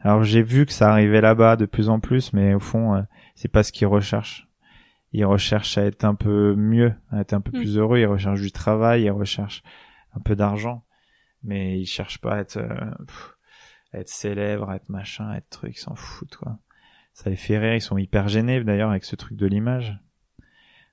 [0.00, 3.02] alors j'ai vu que ça arrivait là-bas de plus en plus, mais au fond, euh,
[3.34, 4.48] c'est pas ce qu'ils recherchent.
[5.12, 7.60] Ils recherchent à être un peu mieux, à être un peu mm.
[7.60, 7.98] plus heureux.
[7.98, 9.62] Ils recherchent du travail, ils recherchent
[10.14, 10.84] un peu d'argent,
[11.42, 12.90] mais ils cherchent pas à être, euh,
[13.92, 15.76] à être célèbre, à être machin, à être truc.
[15.76, 16.58] Ils s'en foutent quoi.
[17.12, 17.74] Ça les fait rire.
[17.74, 19.98] Ils sont hyper gênés d'ailleurs avec ce truc de l'image,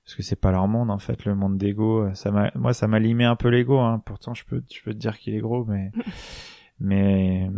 [0.04, 2.12] parce que c'est pas leur monde en fait, le monde d'ego.
[2.12, 3.78] Ça m'a, moi, ça m'a limé un peu l'ego.
[3.78, 4.02] Hein.
[4.04, 5.92] Pourtant, je peux, je peux te dire qu'il est gros, mais,
[6.78, 7.50] mais,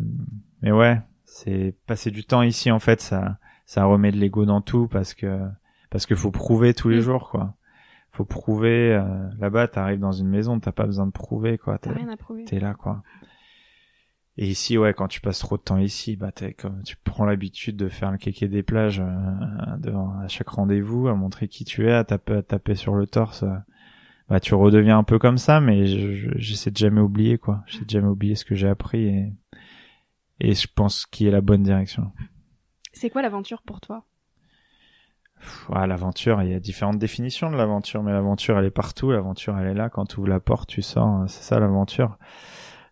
[0.63, 4.61] mais ouais c'est passer du temps ici en fait ça ça remet de l'ego dans
[4.61, 5.40] tout parce que
[5.88, 7.03] parce que faut prouver tous les mm.
[7.03, 7.55] jours quoi.
[8.11, 11.79] Faut prouver euh, là-bas t'arrives dans une maison t'as pas besoin de prouver quoi.
[11.79, 12.45] T'as rien à prouver.
[12.45, 13.05] t'es là quoi.
[14.38, 17.25] Et ici ouais quand tu passes trop de temps ici bah t'es comme tu prends
[17.25, 21.64] l'habitude de faire le kéké des plages euh, devant à chaque rendez-vous à montrer qui
[21.64, 23.45] tu es à taper à taper sur le torse
[24.29, 25.87] bah tu redeviens un peu comme ça mais
[26.40, 27.62] j'essaie de jamais oublier quoi.
[27.69, 29.33] J'essaie de jamais oublier ce que j'ai appris et
[30.40, 32.11] et je pense qu'il est la bonne direction.
[32.92, 34.05] C'est quoi l'aventure pour toi?
[35.72, 39.57] Ah, L'aventure, il y a différentes définitions de l'aventure, mais l'aventure elle est partout, l'aventure
[39.59, 42.18] elle est là, quand tu ouvres la porte tu sors, hein, c'est ça l'aventure.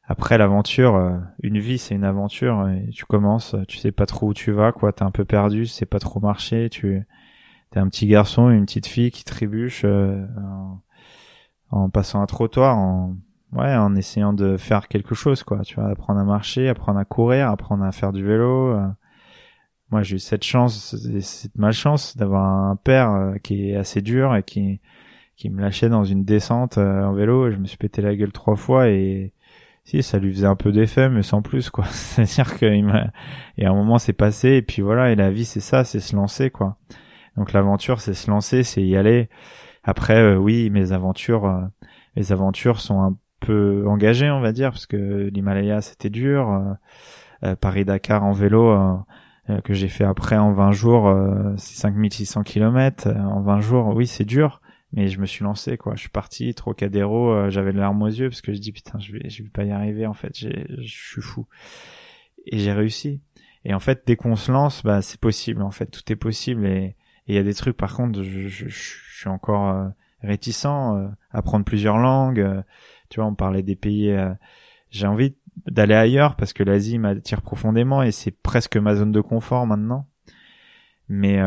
[0.07, 2.69] après l'aventure, euh, une vie c'est une aventure.
[2.69, 5.63] Et tu commences, tu sais pas trop où tu vas quoi, t'es un peu perdu,
[5.63, 7.05] tu sais pas trop marcher, tu
[7.71, 10.83] t'es un petit garçon, une petite fille qui trébuche euh, en,
[11.71, 13.17] en, passant un trottoir, en
[13.53, 17.05] ouais, en essayant de faire quelque chose quoi, tu vois, apprendre à marcher, apprendre à
[17.05, 18.75] courir, apprendre à faire du vélo.
[18.75, 18.87] Euh.
[19.91, 24.43] Moi j'ai eu cette chance, cette malchance d'avoir un père qui est assez dur et
[24.43, 24.81] qui
[25.37, 28.33] qui me lâchait dans une descente en vélo et je me suis pété la gueule
[28.33, 29.33] trois fois et
[29.89, 32.85] si ça lui faisait un peu d'effet mais sans plus quoi c'est à dire qu'il
[32.85, 33.07] m'a
[33.57, 36.01] et à un moment c'est passé et puis voilà et la vie c'est ça c'est
[36.01, 36.77] se lancer quoi
[37.39, 39.31] donc l'aventure c'est se lancer c'est y aller
[39.85, 41.63] après euh, oui mes aventures euh,
[42.17, 46.77] mes aventures sont un peu engagées on va dire parce que l'Himalaya c'était dur.
[47.45, 48.77] Euh, Paris Dakar en vélo
[49.63, 51.15] que j'ai fait après en 20 jours
[51.57, 54.61] c'est 5600 km en 20 jours oui c'est dur
[54.93, 55.95] mais je me suis lancé quoi.
[55.95, 58.99] Je suis parti Trocadéro euh, j'avais de larmes aux yeux parce que je dis putain
[58.99, 60.33] je vais je vais pas y arriver en fait.
[60.37, 61.47] Je suis fou.
[62.47, 63.21] Et j'ai réussi.
[63.65, 65.87] Et en fait dès qu'on se lance bah c'est possible en fait.
[65.87, 66.67] Tout est possible.
[66.67, 66.97] Et
[67.27, 69.89] il y a des trucs par contre je, je, je suis encore euh,
[70.23, 72.63] réticent euh, apprendre plusieurs langues euh,
[73.09, 74.15] tu vois on parlait des pays
[74.91, 75.35] j'ai envie
[75.67, 80.07] d'aller ailleurs parce que l'Asie m'attire profondément et c'est presque ma zone de confort maintenant
[81.09, 81.41] mais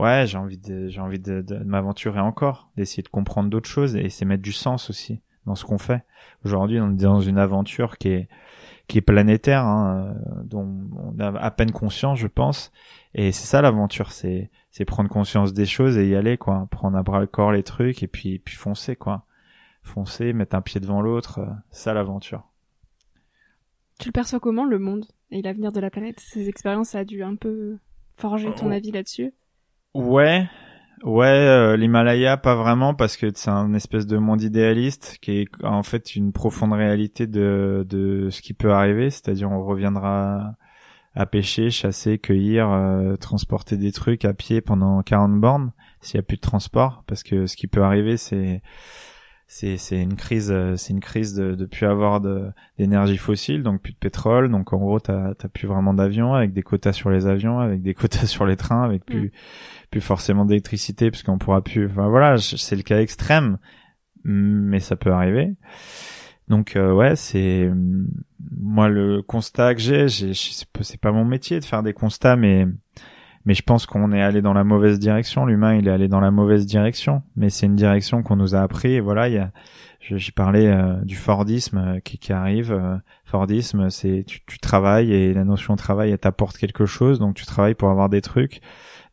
[0.00, 4.08] ouais, j'ai envie de, j'ai envie de, m'aventurer encore, d'essayer de comprendre d'autres choses et
[4.08, 6.04] c'est mettre du sens aussi dans ce qu'on fait.
[6.44, 8.28] Aujourd'hui, on est dans une aventure qui est
[8.88, 12.72] qui est planétaire, hein, dont on a à peine conscience, je pense.
[13.14, 16.66] Et c'est ça l'aventure, c'est c'est prendre conscience des choses et y aller, quoi.
[16.72, 19.26] Prendre à bras le corps les trucs et puis puis foncer, quoi.
[19.90, 22.50] Foncer, mettre un pied devant l'autre, c'est ça l'aventure.
[23.98, 26.18] Tu le perçois comment le monde et l'avenir de la planète?
[26.20, 27.76] Ces expériences, ça a dû un peu
[28.16, 28.72] forger ton oh.
[28.72, 29.34] avis là-dessus?
[29.94, 30.48] Ouais,
[31.02, 35.64] ouais, euh, l'Himalaya pas vraiment parce que c'est un espèce de monde idéaliste qui est
[35.64, 40.54] en fait une profonde réalité de de ce qui peut arriver, c'est-à-dire on reviendra
[41.14, 46.20] à pêcher, chasser, cueillir, euh, transporter des trucs à pied pendant 40 bornes s'il y
[46.20, 48.62] a plus de transport parce que ce qui peut arriver c'est
[49.52, 53.64] c'est c'est une crise euh, c'est une crise de de plus avoir de d'énergie fossile
[53.64, 56.92] donc plus de pétrole donc en gros t'as t'as plus vraiment d'avions avec des quotas
[56.92, 59.30] sur les avions avec des quotas sur les trains avec plus mm.
[59.90, 63.58] plus forcément d'électricité puisqu'on pourra plus enfin voilà c'est le cas extrême
[64.22, 65.56] mais ça peut arriver
[66.46, 67.72] donc euh, ouais c'est
[68.56, 72.68] moi le constat que j'ai j'ai c'est pas mon métier de faire des constats mais
[73.44, 75.46] mais je pense qu'on est allé dans la mauvaise direction.
[75.46, 78.60] L'humain, il est allé dans la mauvaise direction, mais c'est une direction qu'on nous a
[78.60, 78.94] appris.
[78.94, 79.50] Et voilà, il y a,
[80.00, 82.72] j'ai parlé euh, du Fordisme euh, qui, qui, arrive.
[82.72, 87.18] Euh, Fordisme, c'est tu, tu, travailles et la notion de travail, elle t'apporte quelque chose.
[87.18, 88.60] Donc tu travailles pour avoir des trucs.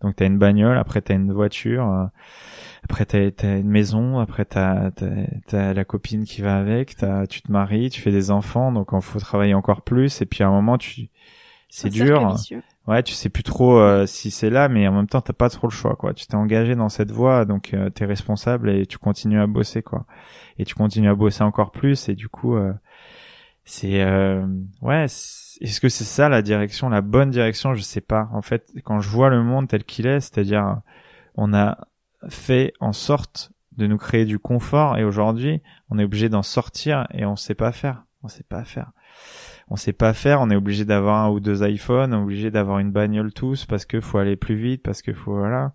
[0.01, 2.09] Donc t'as une bagnole, après t'as une voiture,
[2.83, 4.91] après t'as as une maison, après t'as
[5.51, 8.89] as, la copine qui va avec, as, tu te maries, tu fais des enfants, donc
[8.93, 10.21] il faut travailler encore plus.
[10.21, 11.09] Et puis à un moment, tu
[11.69, 12.35] c'est dur
[12.87, 15.49] ouais, tu sais plus trop euh, si c'est là, mais en même temps, t'as pas
[15.49, 16.13] trop le choix, quoi.
[16.13, 19.83] Tu t'es engagé dans cette voie, donc euh, t'es responsable et tu continues à bosser,
[19.83, 20.05] quoi.
[20.57, 22.73] Et tu continues à bosser encore plus, et du coup, euh,
[23.65, 24.03] c'est
[24.81, 25.05] ouais.
[25.59, 27.73] Est-ce que c'est ça la direction, la bonne direction?
[27.73, 28.29] Je sais pas.
[28.31, 30.81] En fait, quand je vois le monde tel qu'il est, c'est-à-dire,
[31.35, 31.77] on a
[32.29, 37.07] fait en sorte de nous créer du confort, et aujourd'hui, on est obligé d'en sortir
[37.11, 38.03] et on sait pas faire.
[38.23, 38.91] On sait pas faire
[39.69, 42.51] on sait pas faire, on est obligé d'avoir un ou deux iPhones, on est obligé
[42.51, 45.73] d'avoir une bagnole tous parce que faut aller plus vite, parce que faut voilà,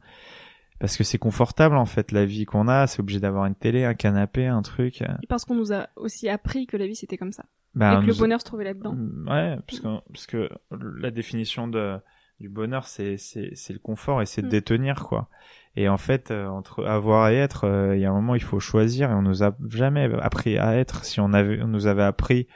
[0.79, 3.85] parce que c'est confortable en fait la vie qu'on a, c'est obligé d'avoir une télé,
[3.85, 5.03] un canapé, un truc.
[5.03, 7.45] Et parce qu'on nous a aussi appris que la vie c'était comme ça.
[7.75, 8.95] Bah, et que le bonheur se trouvait là-dedans.
[8.95, 11.97] Mm, ouais, parce que, parce que la définition de
[12.41, 14.51] du bonheur c'est c'est c'est le confort et c'est de mm.
[14.51, 15.29] détenir quoi.
[15.77, 18.43] Et en fait, euh, entre avoir et être, euh, il y a un moment il
[18.43, 21.05] faut choisir et on nous a jamais appris à être.
[21.05, 22.47] Si on avait, on nous avait appris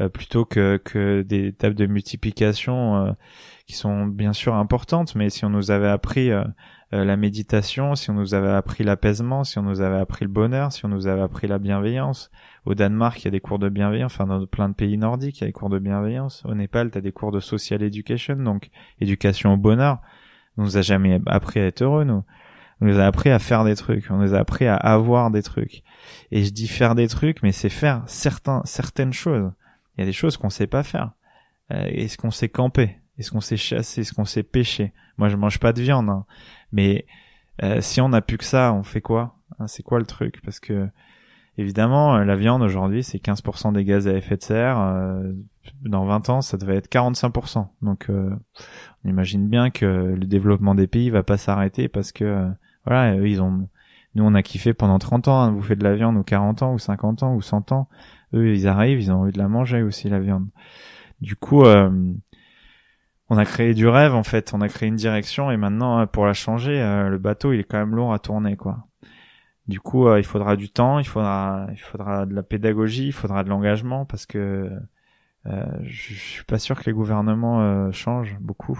[0.00, 3.12] euh, plutôt que, que des tables de multiplication euh,
[3.66, 6.44] qui sont bien sûr importantes, mais si on nous avait appris euh,
[6.90, 10.72] la méditation, si on nous avait appris l'apaisement, si on nous avait appris le bonheur,
[10.72, 12.30] si on nous avait appris la bienveillance.
[12.66, 15.38] Au Danemark, il y a des cours de bienveillance, enfin dans plein de pays nordiques,
[15.38, 16.42] il y a des cours de bienveillance.
[16.44, 19.98] Au Népal, tu as des cours de social education, donc éducation au bonheur.
[20.56, 22.22] On nous a jamais appris à être heureux, nous.
[22.80, 25.42] On nous a appris à faire des trucs, on nous a appris à avoir des
[25.42, 25.82] trucs.
[26.32, 29.50] Et je dis faire des trucs, mais c'est faire certains, certaines choses.
[29.96, 31.12] Il y a des choses qu'on sait pas faire.
[31.72, 32.98] Euh, est-ce qu'on sait camper?
[33.18, 34.02] Est-ce qu'on sait chasser?
[34.02, 34.92] Est-ce qu'on sait pêcher?
[35.18, 36.24] Moi, je mange pas de viande, hein.
[36.72, 37.06] mais
[37.62, 39.36] euh, si on n'a plus que ça, on fait quoi?
[39.58, 40.40] Hein, C'est quoi le truc?
[40.44, 40.88] Parce que
[41.56, 44.76] évidemment, euh, la viande aujourd'hui, c'est 15% des gaz à effet de serre.
[45.82, 47.68] dans 20 ans, ça devait être 45%.
[47.82, 52.48] Donc, on imagine bien que le développement des pays va pas s'arrêter parce que
[52.84, 53.68] voilà, ils ont
[54.14, 56.62] nous on a kiffé pendant 30 ans, hein, vous faites de la viande ou 40
[56.62, 57.88] ans ou 50 ans ou 100 ans
[58.34, 60.48] eux ils arrivent, ils ont envie de la manger aussi la viande.
[61.20, 61.90] Du coup, euh,
[63.30, 66.26] on a créé du rêve en fait, on a créé une direction et maintenant pour
[66.26, 68.86] la changer, le bateau il est quand même lourd à tourner quoi.
[69.66, 73.44] Du coup, il faudra du temps, il faudra, il faudra de la pédagogie, il faudra
[73.44, 74.70] de l'engagement parce que
[75.46, 78.78] euh, je, je suis pas sûr que les gouvernements changent beaucoup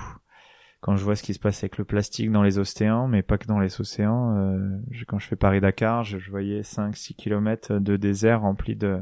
[0.85, 3.39] quand je vois ce qui se passe avec le plastique dans les océans, mais pas
[3.39, 4.77] que dans les océans, euh,
[5.09, 9.01] quand je fais Paris-Dakar, je, voyais 5-6 km de désert rempli de,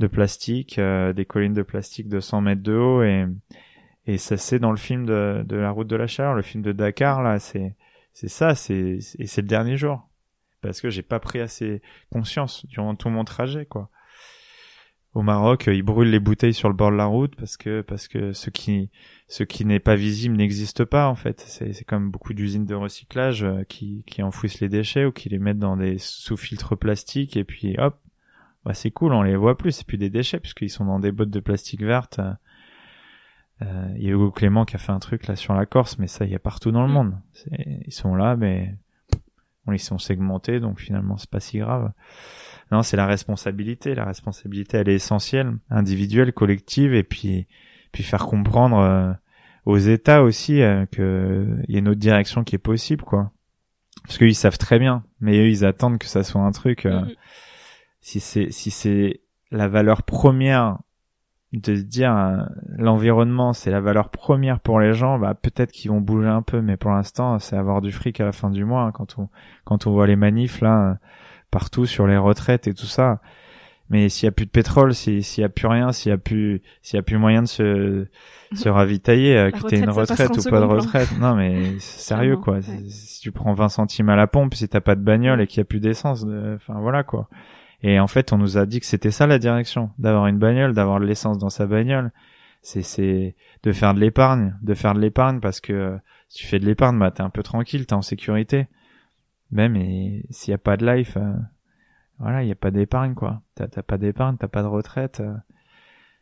[0.00, 3.26] de plastique, euh, des collines de plastique de 100 mètres de haut, et,
[4.06, 6.62] et ça c'est dans le film de, de la route de la chaleur, le film
[6.62, 7.76] de Dakar, là, c'est
[8.12, 10.08] c'est ça, c'est et c'est le dernier jour,
[10.62, 11.82] parce que j'ai pas pris assez
[12.12, 13.90] conscience durant tout mon trajet, quoi
[15.14, 18.06] au Maroc, ils brûlent les bouteilles sur le bord de la route parce que parce
[18.06, 18.90] que ce qui
[19.26, 21.40] ce qui n'est pas visible n'existe pas en fait.
[21.40, 25.28] C'est c'est comme beaucoup d'usines de recyclage euh, qui qui enfouissent les déchets ou qui
[25.28, 27.98] les mettent dans des sous-filtres plastiques et puis hop,
[28.64, 31.12] bah c'est cool, on les voit plus, c'est plus des déchets puisqu'ils sont dans des
[31.12, 32.20] bottes de plastique verte.
[33.62, 35.98] Euh, il y a Hugo Clément qui a fait un truc là sur la Corse,
[35.98, 36.92] mais ça il y a partout dans le mm.
[36.92, 37.18] monde.
[37.86, 38.76] Ils sont là, mais
[39.72, 41.92] ils sont segmentés, donc finalement c'est pas si grave.
[42.72, 43.94] Non, c'est la responsabilité.
[43.94, 47.46] La responsabilité, elle est essentielle, individuelle, collective, et puis
[47.92, 49.12] puis faire comprendre euh,
[49.64, 53.32] aux États aussi euh, que il y a une autre direction qui est possible, quoi.
[54.04, 56.86] Parce qu'ils savent très bien, mais eux ils attendent que ça soit un truc.
[56.86, 57.16] Euh, mm-hmm.
[58.00, 60.78] Si c'est si c'est la valeur première
[61.52, 62.36] de se dire euh,
[62.78, 66.60] l'environnement c'est la valeur première pour les gens bah peut-être qu'ils vont bouger un peu
[66.60, 69.28] mais pour l'instant c'est avoir du fric à la fin du mois hein, quand on
[69.64, 70.98] quand on voit les manifs là
[71.50, 73.20] partout sur les retraites et tout ça.
[73.88, 76.18] Mais s'il y a plus de pétrole, s'il y a plus rien, s'il y a
[76.18, 78.06] plus, s'il y a plus moyen de se,
[78.54, 81.08] se ravitailler, euh, quitter une retraite ou pas de retraite.
[81.18, 82.60] Non, mais sérieux, quoi.
[82.62, 85.58] Si tu prends 20 centimes à la pompe, si t'as pas de bagnole et qu'il
[85.58, 87.28] y a plus d'essence, enfin, voilà, quoi.
[87.82, 90.74] Et en fait, on nous a dit que c'était ça la direction, d'avoir une bagnole,
[90.74, 92.12] d'avoir de l'essence dans sa bagnole.
[92.62, 96.58] C'est, c'est de faire de l'épargne, de faire de l'épargne parce que si tu fais
[96.58, 98.68] de l'épargne, bah, t'es un peu tranquille, t'es en sécurité.
[99.50, 101.32] Même et s'il y a pas de life, euh,
[102.18, 103.42] voilà, il y a pas d'épargne quoi.
[103.54, 105.20] T'as pas d'épargne, t'as pas de retraite.
[105.20, 105.34] Euh.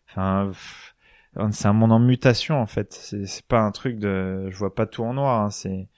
[0.08, 0.50] Enfin,
[1.50, 2.92] c'est un monde en mutation en fait.
[2.92, 5.42] C'est pas un truc de, je vois pas tout en noir.
[5.42, 5.50] Hein.
[5.50, 5.88] C'est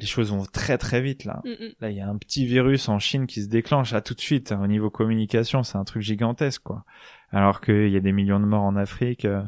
[0.00, 1.42] les choses vont très très vite là.
[1.44, 1.72] Mm, mm.
[1.80, 4.20] Là, il y a un petit virus en Chine qui se déclenche à tout de
[4.20, 5.62] suite hein, au niveau communication.
[5.62, 6.84] C'est un truc gigantesque quoi.
[7.30, 9.24] Alors qu'il y a des millions de morts en Afrique.
[9.24, 9.42] Euh,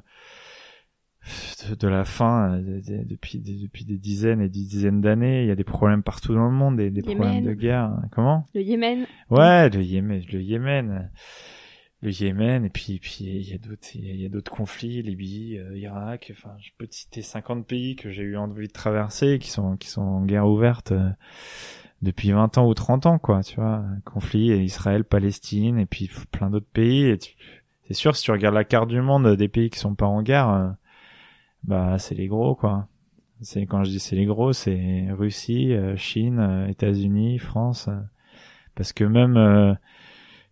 [1.79, 5.43] de, la faim euh, depuis des, depuis des dizaines et des dizaines d'années.
[5.43, 7.93] Il y a des problèmes partout dans le monde, des, des problèmes de guerre.
[8.11, 8.47] Comment?
[8.55, 9.07] Le Yémen.
[9.31, 11.11] Ouais, le Yémen, le Yémen,
[12.03, 12.65] le Yémen.
[12.65, 16.33] Et puis, puis il y a d'autres, il y a d'autres conflits, Libye, euh, Irak.
[16.33, 19.77] Enfin, je peux te citer 50 pays que j'ai eu envie de traverser, qui sont
[19.77, 20.93] qui sont en guerre ouverte.
[20.93, 21.11] Euh,
[22.03, 26.51] depuis 20 ans ou 30 ans, quoi, tu vois, conflit Israël, Palestine, et puis plein
[26.51, 27.05] d'autres pays.
[27.05, 27.19] Et
[27.87, 30.23] c'est sûr, si tu regardes la carte du monde des pays qui sont pas en
[30.23, 30.75] guerre,
[31.65, 32.89] bah c'est les gros quoi.
[33.41, 38.01] C'est quand je dis c'est les gros, c'est Russie, euh, Chine, euh, États-Unis, France, euh,
[38.77, 39.77] parce que même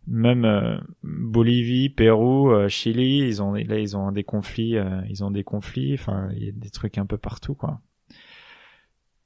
[0.07, 4.77] même Bolivie, Pérou, Chili, ils ont là ils ont des conflits,
[5.09, 7.81] ils ont des conflits, enfin il y a des trucs un peu partout quoi.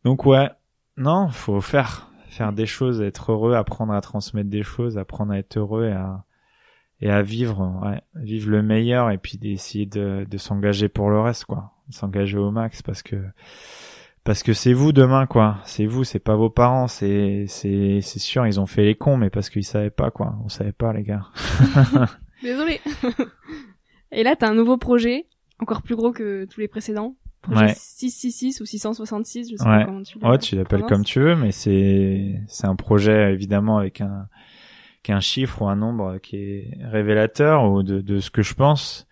[0.05, 0.51] Donc ouais,
[0.97, 2.11] non, faut faire.
[2.29, 5.93] Faire des choses, être heureux, apprendre à transmettre des choses, apprendre à être heureux et
[5.93, 6.25] à
[7.01, 11.21] et à vivre, ouais, vivre le meilleur et puis d'essayer de, de s'engager pour le
[11.21, 11.73] reste quoi.
[11.91, 13.17] S'engager au max parce que
[14.25, 15.59] parce que c'est vous demain quoi.
[15.65, 16.89] C'est vous c'est pas vos parents.
[16.89, 20.35] C'est c'est c'est sûr ils ont fait les cons mais parce qu'ils savaient pas quoi.
[20.45, 21.27] On savait pas les gars.
[22.43, 22.81] Désolé
[24.13, 25.27] et là t'as un nouveau projet
[25.61, 27.17] encore plus gros que tous les précédents.
[27.43, 31.37] Projet 666 ou 666 je sais pas comment tu ouais tu l'appelles comme tu veux
[31.37, 34.29] mais c'est c'est un projet évidemment avec un
[35.03, 39.07] qu'un chiffre ou un nombre qui est révélateur ou de, de ce que je pense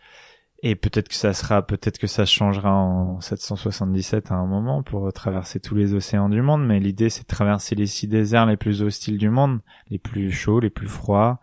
[0.64, 5.12] et peut-être que ça sera, peut-être que ça changera en 777 à un moment pour
[5.12, 6.64] traverser tous les océans du monde.
[6.64, 9.58] Mais l'idée, c'est de traverser les six déserts les plus hostiles du monde,
[9.90, 11.40] les plus chauds, les plus froids,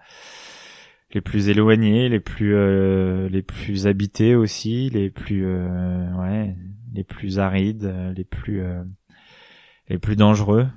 [1.13, 6.55] les plus éloignés, les plus euh, les plus habités aussi, les plus euh, ouais,
[6.93, 8.83] les plus arides, les plus euh,
[9.89, 10.67] les plus dangereux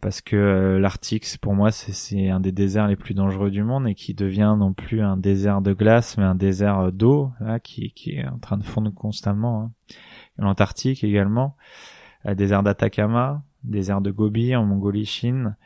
[0.00, 3.86] parce que euh, l'Arctique, pour moi, c'est un des déserts les plus dangereux du monde
[3.86, 7.60] et qui devient non plus un désert de glace, mais un désert euh, d'eau, là,
[7.60, 9.62] qui, qui, est en train de fondre constamment.
[9.62, 9.72] Hein.
[10.38, 11.56] L'Antarctique également,
[12.24, 15.56] le désert d'Atacama, désert de Gobi en Mongolie, Chine.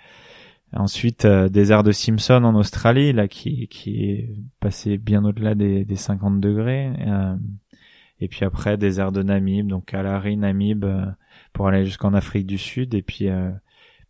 [0.75, 5.85] Ensuite, euh, désert de Simpson en Australie, là, qui, qui est passé bien au-delà des,
[5.85, 6.93] des 50 degrés.
[8.21, 10.85] et puis après, désert de Namib, donc Kalari, Namib,
[11.53, 12.95] pour aller jusqu'en Afrique du Sud.
[12.95, 13.29] Et puis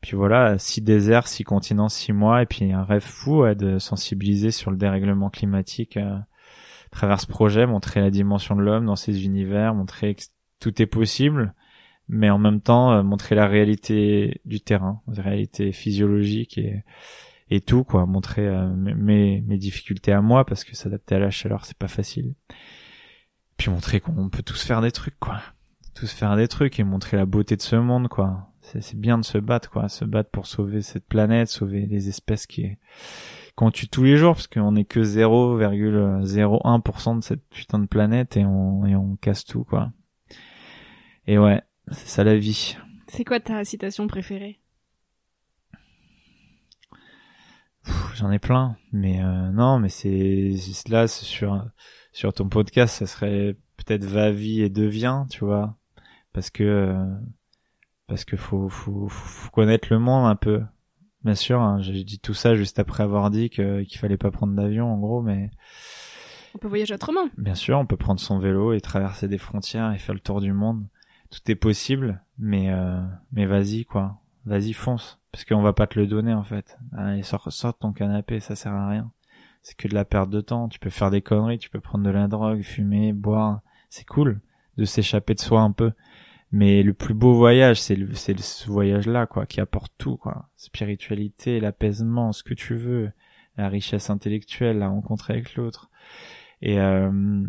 [0.03, 4.50] puis voilà, six déserts, six continents, six mois, et puis un rêve fou de sensibiliser
[4.50, 8.96] sur le dérèglement climatique euh, à travers ce projet, montrer la dimension de l'homme dans
[8.96, 10.24] ses univers, montrer que
[10.59, 11.55] tout est possible,
[12.09, 16.82] mais en même temps euh, montrer la réalité du terrain, la réalité physiologique et
[17.48, 21.30] et tout quoi, montrer euh, mes mes difficultés à moi parce que s'adapter à la
[21.30, 22.34] chaleur c'est pas facile.
[23.57, 25.40] Puis montrer qu'on peut tous faire des trucs quoi,
[25.94, 29.24] tous faire des trucs et montrer la beauté de ce monde quoi c'est bien de
[29.24, 32.76] se battre, quoi, se battre pour sauver cette planète, sauver les espèces qui
[33.54, 38.38] qu'on tue tous les jours, parce qu'on est que 0,01% de cette putain de planète
[38.38, 39.92] et on, et on casse tout, quoi.
[41.26, 42.76] Et ouais, c'est ça la vie.
[43.08, 44.58] C'est quoi ta citation préférée?
[48.14, 50.54] J'en ai plein, mais euh, non, mais c'est
[50.88, 51.64] là sur
[52.12, 55.76] sur ton podcast, ça serait peut-être va vie et devient, tu vois,
[56.32, 57.06] parce que euh,
[58.12, 60.60] parce que faut, faut, faut connaître le monde un peu.
[61.24, 64.54] Bien sûr, hein, j'ai dit tout ça juste après avoir dit qu'il fallait pas prendre
[64.54, 65.50] d'avion, en gros, mais
[66.54, 67.22] on peut voyager autrement.
[67.38, 70.42] Bien sûr, on peut prendre son vélo et traverser des frontières et faire le tour
[70.42, 70.86] du monde.
[71.30, 73.00] Tout est possible, mais euh,
[73.32, 76.76] mais vas-y quoi, vas-y fonce, parce qu'on va pas te le donner en fait.
[76.94, 79.10] Allez, sors, sors ton canapé, ça sert à rien.
[79.62, 80.68] C'est que de la perte de temps.
[80.68, 83.62] Tu peux faire des conneries, tu peux prendre de la drogue, fumer, boire.
[83.88, 84.42] C'est cool
[84.76, 85.92] de s'échapper de soi un peu
[86.53, 87.96] mais le plus beau voyage c'est
[88.38, 90.50] ce voyage là quoi qui apporte tout quoi.
[90.57, 93.11] Spiritualité l'apaisement ce que tu veux
[93.57, 95.90] la richesse intellectuelle la rencontre avec l'autre.
[96.61, 97.42] Et euh,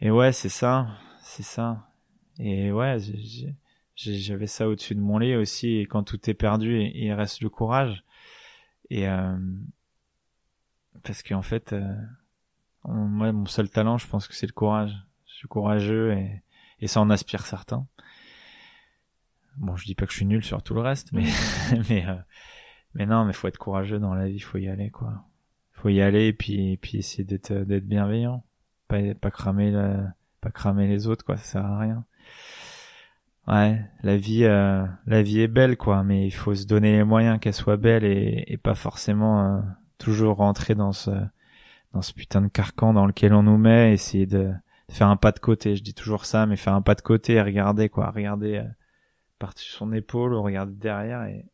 [0.00, 0.88] et ouais c'est ça
[1.22, 1.88] c'est ça.
[2.38, 2.98] Et ouais
[3.96, 7.48] j'avais ça au-dessus de mon lit aussi et quand tout est perdu il reste le
[7.48, 8.04] courage.
[8.90, 9.38] Et euh,
[11.02, 11.96] parce qu'en fait euh,
[12.84, 14.94] moi mon seul talent je pense que c'est le courage.
[15.26, 16.42] Je suis courageux et
[16.80, 17.86] et ça en aspire certains.
[19.56, 21.24] Bon, je dis pas que je suis nul sur tout le reste, mais
[21.88, 22.14] mais euh,
[22.94, 25.24] mais non, mais faut être courageux dans la vie, faut y aller quoi.
[25.72, 28.44] Faut y aller et puis et puis essayer d'être d'être bienveillant,
[28.88, 32.04] pas pas cramer la, pas cramer les autres quoi, ça sert à rien.
[33.48, 37.04] Ouais, la vie euh, la vie est belle quoi, mais il faut se donner les
[37.04, 39.60] moyens qu'elle soit belle et, et pas forcément euh,
[39.98, 41.10] toujours rentrer dans ce
[41.92, 44.52] dans ce putain de carcan dans lequel on nous met, essayer de
[44.90, 45.76] faire un pas de côté.
[45.76, 48.64] Je dis toujours ça, mais faire un pas de côté et regarder quoi, regarder euh,
[49.38, 51.46] par-dessus son épaule, regarder derrière et,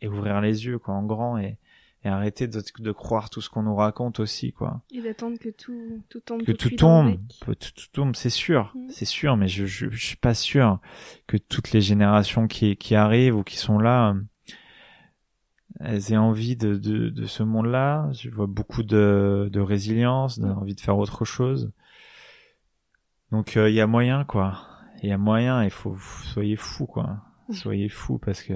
[0.00, 1.58] et ouvrir les yeux quoi en grand et,
[2.04, 4.82] et arrêter de, de croire tout ce qu'on nous raconte aussi quoi.
[4.90, 6.42] Et d'attendre que tout tout tombe.
[6.42, 8.88] Que tout, tombe, tout, tout, tombe, c'est sûr, mm.
[8.90, 10.80] c'est sûr, mais je, je, je suis pas sûr
[11.26, 14.14] que toutes les générations qui qui arrivent ou qui sont là
[15.78, 18.10] elles aient envie de, de, de ce monde-là.
[18.12, 21.72] Je vois beaucoup de, de résilience, d'envie de faire autre chose.
[23.32, 24.58] Donc il euh, y a moyen quoi.
[25.02, 27.18] Il y a moyen, il faut soyez fou quoi.
[27.50, 28.54] Soyez fou parce que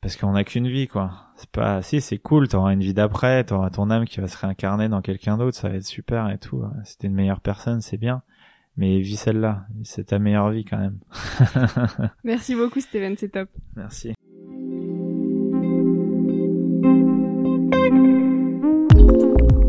[0.00, 1.32] parce qu'on n'a qu'une vie quoi.
[1.36, 4.36] C'est pas si c'est cool, t'auras une vie d'après, t'auras ton âme qui va se
[4.36, 6.62] réincarner dans quelqu'un d'autre, ça va être super et tout.
[6.84, 8.22] Si t'es une meilleure personne, c'est bien.
[8.76, 11.00] Mais vis celle-là, c'est ta meilleure vie quand même.
[12.24, 13.48] Merci beaucoup Steven, c'est top.
[13.74, 14.14] Merci.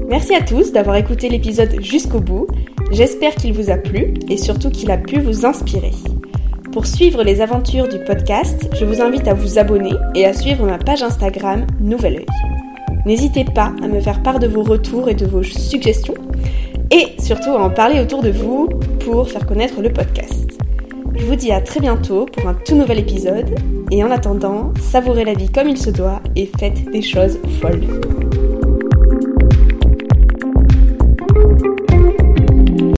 [0.09, 2.47] Merci à tous d'avoir écouté l'épisode jusqu'au bout.
[2.91, 5.91] J'espère qu'il vous a plu et surtout qu'il a pu vous inspirer.
[6.71, 10.65] Pour suivre les aventures du podcast, je vous invite à vous abonner et à suivre
[10.65, 12.25] ma page Instagram Nouvel Oeil.
[13.05, 16.15] N'hésitez pas à me faire part de vos retours et de vos suggestions
[16.89, 18.67] et surtout à en parler autour de vous
[19.05, 20.57] pour faire connaître le podcast.
[21.13, 23.53] Je vous dis à très bientôt pour un tout nouvel épisode
[23.91, 27.85] et en attendant, savourez la vie comme il se doit et faites des choses folles.